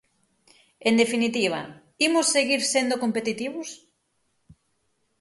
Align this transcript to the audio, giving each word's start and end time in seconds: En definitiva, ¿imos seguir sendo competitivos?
En 0.89 0.93
definitiva, 1.01 1.61
¿imos 2.07 2.27
seguir 2.35 2.61
sendo 2.73 2.95
competitivos? 3.03 3.69